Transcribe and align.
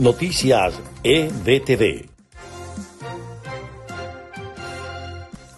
Noticias 0.00 0.80
EBTV. 1.02 2.08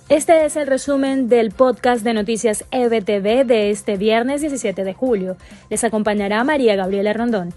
Este 0.08 0.46
es 0.46 0.56
el 0.56 0.66
resumen 0.66 1.28
del 1.28 1.50
podcast 1.50 2.02
de 2.02 2.14
Noticias 2.14 2.64
EBTV 2.70 3.44
de 3.44 3.68
este 3.68 3.98
viernes 3.98 4.40
17 4.40 4.82
de 4.82 4.94
julio. 4.94 5.36
Les 5.68 5.84
acompañará 5.84 6.42
María 6.42 6.74
Gabriela 6.74 7.12
Rondón. 7.12 7.52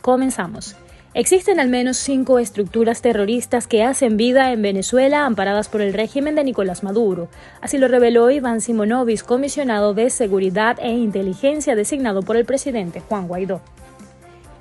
Comenzamos. 0.00 0.74
Existen 1.12 1.60
al 1.60 1.68
menos 1.68 1.98
cinco 1.98 2.38
estructuras 2.38 3.02
terroristas 3.02 3.66
que 3.66 3.82
hacen 3.84 4.16
vida 4.16 4.52
en 4.52 4.62
Venezuela 4.62 5.26
amparadas 5.26 5.68
por 5.68 5.82
el 5.82 5.92
régimen 5.92 6.34
de 6.34 6.44
Nicolás 6.44 6.82
Maduro. 6.82 7.28
Así 7.60 7.76
lo 7.76 7.88
reveló 7.88 8.30
Iván 8.30 8.62
Simonovis, 8.62 9.22
comisionado 9.22 9.92
de 9.92 10.08
Seguridad 10.08 10.78
e 10.80 10.92
Inteligencia 10.92 11.76
designado 11.76 12.22
por 12.22 12.38
el 12.38 12.46
presidente 12.46 13.00
Juan 13.00 13.28
Guaidó. 13.28 13.60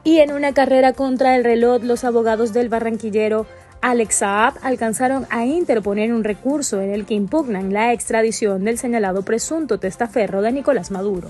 Y 0.03 0.19
en 0.19 0.31
una 0.31 0.53
carrera 0.53 0.93
contra 0.93 1.35
el 1.35 1.43
reloj, 1.43 1.83
los 1.83 2.03
abogados 2.03 2.53
del 2.53 2.69
barranquillero 2.69 3.45
Alex 3.81 4.15
Saab 4.15 4.53
alcanzaron 4.61 5.25
a 5.29 5.45
interponer 5.45 6.13
un 6.13 6.23
recurso 6.23 6.81
en 6.81 6.91
el 6.91 7.05
que 7.05 7.13
impugnan 7.13 7.73
la 7.73 7.93
extradición 7.93 8.63
del 8.63 8.77
señalado 8.77 9.23
presunto 9.23 9.77
testaferro 9.77 10.41
de 10.41 10.51
Nicolás 10.51 10.91
Maduro. 10.91 11.29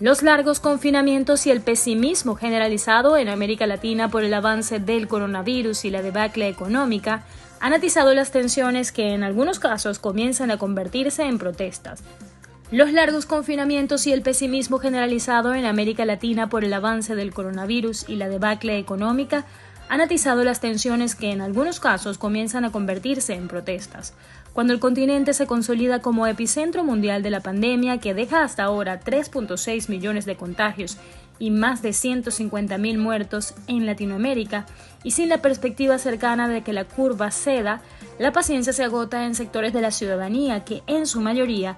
Los 0.00 0.22
largos 0.22 0.58
confinamientos 0.58 1.46
y 1.46 1.50
el 1.50 1.60
pesimismo 1.60 2.34
generalizado 2.34 3.16
en 3.16 3.28
América 3.28 3.66
Latina 3.66 4.10
por 4.10 4.24
el 4.24 4.34
avance 4.34 4.80
del 4.80 5.06
coronavirus 5.06 5.84
y 5.84 5.90
la 5.90 6.02
debacle 6.02 6.48
económica 6.48 7.22
han 7.60 7.72
atizado 7.72 8.12
las 8.12 8.32
tensiones 8.32 8.90
que 8.90 9.14
en 9.14 9.22
algunos 9.22 9.60
casos 9.60 10.00
comienzan 10.00 10.50
a 10.50 10.58
convertirse 10.58 11.22
en 11.22 11.38
protestas. 11.38 12.02
Los 12.72 12.90
largos 12.90 13.26
confinamientos 13.26 14.06
y 14.06 14.12
el 14.12 14.22
pesimismo 14.22 14.78
generalizado 14.78 15.52
en 15.52 15.66
América 15.66 16.06
Latina 16.06 16.48
por 16.48 16.64
el 16.64 16.72
avance 16.72 17.14
del 17.14 17.34
coronavirus 17.34 18.08
y 18.08 18.16
la 18.16 18.30
debacle 18.30 18.78
económica 18.78 19.44
han 19.90 20.00
atizado 20.00 20.42
las 20.42 20.60
tensiones 20.60 21.14
que 21.14 21.32
en 21.32 21.42
algunos 21.42 21.80
casos 21.80 22.16
comienzan 22.16 22.64
a 22.64 22.72
convertirse 22.72 23.34
en 23.34 23.46
protestas. 23.46 24.14
Cuando 24.54 24.72
el 24.72 24.80
continente 24.80 25.34
se 25.34 25.46
consolida 25.46 26.00
como 26.00 26.26
epicentro 26.26 26.82
mundial 26.82 27.22
de 27.22 27.28
la 27.28 27.40
pandemia 27.40 27.98
que 27.98 28.14
deja 28.14 28.42
hasta 28.42 28.64
ahora 28.64 29.00
3.6 29.00 29.90
millones 29.90 30.24
de 30.24 30.36
contagios 30.36 30.96
y 31.38 31.50
más 31.50 31.82
de 31.82 31.90
150.000 31.90 32.96
muertos 32.96 33.52
en 33.66 33.84
Latinoamérica, 33.84 34.64
y 35.02 35.10
sin 35.10 35.28
la 35.28 35.42
perspectiva 35.42 35.98
cercana 35.98 36.48
de 36.48 36.62
que 36.62 36.72
la 36.72 36.84
curva 36.84 37.32
ceda, 37.32 37.82
la 38.18 38.32
paciencia 38.32 38.72
se 38.72 38.84
agota 38.84 39.26
en 39.26 39.34
sectores 39.34 39.72
de 39.72 39.80
la 39.80 39.90
ciudadanía 39.90 40.64
que, 40.64 40.82
en 40.86 41.06
su 41.06 41.20
mayoría, 41.20 41.76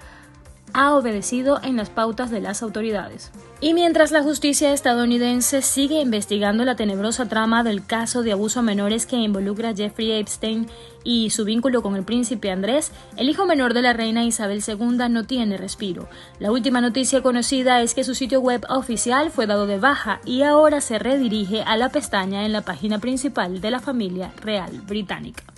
ha 0.74 0.94
obedecido 0.94 1.60
en 1.62 1.76
las 1.76 1.88
pautas 1.88 2.30
de 2.30 2.40
las 2.40 2.62
autoridades. 2.62 3.30
Y 3.60 3.72
mientras 3.72 4.10
la 4.10 4.22
justicia 4.22 4.74
estadounidense 4.74 5.62
sigue 5.62 6.00
investigando 6.00 6.64
la 6.64 6.76
tenebrosa 6.76 7.28
trama 7.28 7.62
del 7.62 7.86
caso 7.86 8.22
de 8.22 8.32
abuso 8.32 8.60
a 8.60 8.62
menores 8.62 9.06
que 9.06 9.16
involucra 9.16 9.70
a 9.70 9.74
Jeffrey 9.74 10.12
Epstein 10.12 10.66
y 11.04 11.30
su 11.30 11.44
vínculo 11.44 11.80
con 11.80 11.96
el 11.96 12.02
príncipe 12.04 12.50
Andrés, 12.50 12.92
el 13.16 13.30
hijo 13.30 13.46
menor 13.46 13.72
de 13.72 13.82
la 13.82 13.94
reina 13.94 14.24
Isabel 14.24 14.62
II 14.66 15.08
no 15.08 15.24
tiene 15.24 15.56
respiro. 15.56 16.08
La 16.40 16.52
última 16.52 16.80
noticia 16.80 17.22
conocida 17.22 17.80
es 17.80 17.94
que 17.94 18.04
su 18.04 18.14
sitio 18.14 18.40
web 18.40 18.66
oficial 18.68 19.30
fue 19.30 19.46
dado 19.46 19.66
de 19.66 19.78
baja 19.78 20.20
y 20.26 20.42
ahora 20.42 20.80
se 20.80 20.98
redirige 20.98 21.62
a 21.62 21.76
la 21.76 21.88
pestaña 21.88 22.44
en 22.44 22.52
la 22.52 22.62
página 22.62 22.98
principal 22.98 23.60
de 23.60 23.70
la 23.70 23.80
familia 23.80 24.32
real 24.42 24.82
británica. 24.86 25.53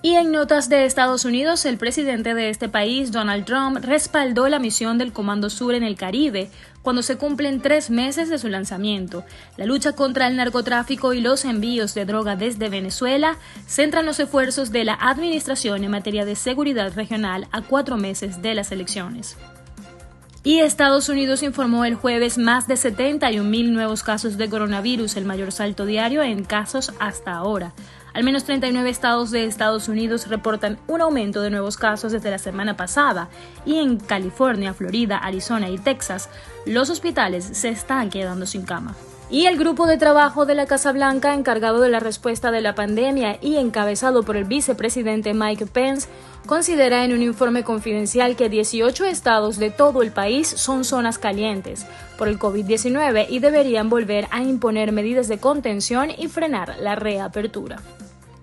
Y 0.00 0.14
en 0.14 0.30
notas 0.30 0.68
de 0.68 0.84
Estados 0.84 1.24
Unidos, 1.24 1.64
el 1.64 1.76
presidente 1.76 2.32
de 2.34 2.50
este 2.50 2.68
país, 2.68 3.10
Donald 3.10 3.44
Trump, 3.44 3.78
respaldó 3.84 4.48
la 4.48 4.60
misión 4.60 4.96
del 4.96 5.12
Comando 5.12 5.50
Sur 5.50 5.74
en 5.74 5.82
el 5.82 5.96
Caribe 5.96 6.50
cuando 6.82 7.02
se 7.02 7.16
cumplen 7.16 7.60
tres 7.60 7.90
meses 7.90 8.30
de 8.30 8.38
su 8.38 8.48
lanzamiento. 8.48 9.24
La 9.56 9.66
lucha 9.66 9.92
contra 9.92 10.28
el 10.28 10.36
narcotráfico 10.36 11.14
y 11.14 11.20
los 11.20 11.44
envíos 11.44 11.94
de 11.94 12.04
droga 12.04 12.36
desde 12.36 12.68
Venezuela 12.68 13.38
centran 13.66 14.06
los 14.06 14.20
esfuerzos 14.20 14.70
de 14.70 14.84
la 14.84 14.94
Administración 14.94 15.82
en 15.82 15.90
materia 15.90 16.24
de 16.24 16.36
seguridad 16.36 16.92
regional 16.94 17.48
a 17.50 17.62
cuatro 17.62 17.96
meses 17.96 18.40
de 18.40 18.54
las 18.54 18.70
elecciones. 18.70 19.36
Y 20.44 20.60
Estados 20.60 21.08
Unidos 21.08 21.42
informó 21.42 21.84
el 21.84 21.96
jueves 21.96 22.38
más 22.38 22.68
de 22.68 22.74
71.000 22.74 23.70
nuevos 23.70 24.04
casos 24.04 24.38
de 24.38 24.48
coronavirus, 24.48 25.16
el 25.16 25.24
mayor 25.24 25.50
salto 25.50 25.84
diario 25.84 26.22
en 26.22 26.44
casos 26.44 26.92
hasta 27.00 27.32
ahora. 27.32 27.74
Al 28.18 28.24
menos 28.24 28.42
39 28.42 28.90
estados 28.90 29.30
de 29.30 29.44
Estados 29.44 29.86
Unidos 29.86 30.26
reportan 30.26 30.76
un 30.88 31.00
aumento 31.00 31.40
de 31.40 31.50
nuevos 31.50 31.76
casos 31.76 32.10
desde 32.10 32.32
la 32.32 32.38
semana 32.38 32.76
pasada 32.76 33.28
y 33.64 33.78
en 33.78 33.96
California, 34.00 34.74
Florida, 34.74 35.18
Arizona 35.18 35.70
y 35.70 35.78
Texas, 35.78 36.28
los 36.66 36.90
hospitales 36.90 37.44
se 37.44 37.68
están 37.68 38.10
quedando 38.10 38.44
sin 38.44 38.62
cama. 38.62 38.96
Y 39.30 39.46
el 39.46 39.56
grupo 39.56 39.86
de 39.86 39.98
trabajo 39.98 40.46
de 40.46 40.56
la 40.56 40.66
Casa 40.66 40.90
Blanca 40.90 41.32
encargado 41.32 41.80
de 41.80 41.90
la 41.90 42.00
respuesta 42.00 42.50
de 42.50 42.60
la 42.60 42.74
pandemia 42.74 43.38
y 43.40 43.54
encabezado 43.54 44.24
por 44.24 44.36
el 44.36 44.46
vicepresidente 44.46 45.32
Mike 45.32 45.66
Pence 45.66 46.08
considera 46.44 47.04
en 47.04 47.12
un 47.12 47.22
informe 47.22 47.62
confidencial 47.62 48.34
que 48.34 48.48
18 48.48 49.04
estados 49.04 49.58
de 49.58 49.70
todo 49.70 50.02
el 50.02 50.10
país 50.10 50.48
son 50.48 50.82
zonas 50.82 51.18
calientes 51.18 51.86
por 52.16 52.26
el 52.26 52.40
COVID-19 52.40 53.26
y 53.28 53.38
deberían 53.38 53.88
volver 53.88 54.26
a 54.32 54.42
imponer 54.42 54.90
medidas 54.90 55.28
de 55.28 55.38
contención 55.38 56.10
y 56.10 56.26
frenar 56.26 56.74
la 56.80 56.96
reapertura. 56.96 57.80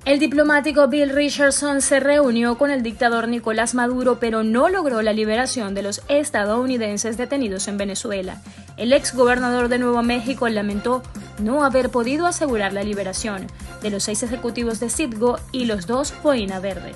El 0.06 0.20
diplomático 0.20 0.88
Bill 0.88 1.10
Richardson 1.10 1.82
se 1.82 2.00
reunió 2.00 2.60
con 2.60 2.70
el 2.70 2.84
dictador 2.84 3.28
Nicolás 3.28 3.74
Maduro, 3.74 4.20
pero 4.20 4.44
no 4.44 4.70
logró 4.70 5.02
la 5.02 5.14
liberación 5.14 5.74
de 5.74 5.82
los 5.82 6.04
estadounidenses 6.10 7.18
detenidos 7.18 7.68
en 7.68 7.78
Venezuela. 7.78 8.40
El 8.78 8.94
ex 8.94 9.16
gobernador 9.16 9.68
de 9.68 9.80
Nuevo 9.80 10.04
México 10.04 10.48
lamentó 10.48 11.02
no 11.40 11.64
haber 11.64 11.90
podido 11.90 12.28
asegurar 12.28 12.72
la 12.72 12.84
liberación 12.84 13.48
de 13.82 13.90
los 13.90 14.04
seis 14.04 14.22
ejecutivos 14.22 14.80
de 14.80 14.92
Citgo 14.92 15.40
y 15.52 15.66
los 15.66 15.88
dos 15.88 16.14
Boina 16.22 16.60
Verde. 16.60 16.94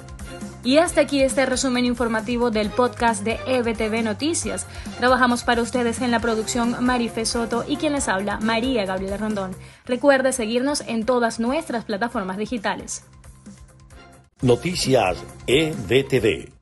Y 0.63 0.77
hasta 0.77 1.01
aquí 1.01 1.21
este 1.21 1.45
resumen 1.45 1.85
informativo 1.85 2.51
del 2.51 2.69
podcast 2.69 3.23
de 3.23 3.39
EBTV 3.47 4.03
Noticias. 4.03 4.67
Trabajamos 4.97 5.43
para 5.43 5.61
ustedes 5.61 6.01
en 6.01 6.11
la 6.11 6.19
producción 6.19 6.83
Marife 6.83 7.25
Soto 7.25 7.63
y 7.67 7.77
quien 7.77 7.93
les 7.93 8.09
habla 8.09 8.39
María 8.41 8.85
Gabriela 8.85 9.17
Rondón. 9.17 9.55
Recuerde 9.85 10.33
seguirnos 10.33 10.81
en 10.81 11.05
todas 11.05 11.39
nuestras 11.39 11.85
plataformas 11.85 12.37
digitales. 12.37 13.03
Noticias 14.41 15.17
EBTV. 15.47 16.58